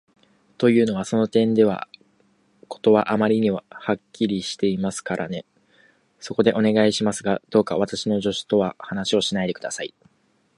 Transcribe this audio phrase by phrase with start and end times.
[0.57, 1.87] というのは、その点では
[2.69, 3.63] 事はあまりには
[3.93, 5.45] っきりしていますからね。
[6.19, 9.93] そこで、お願いしますが、どうか私の助手とは話をしないで下さい。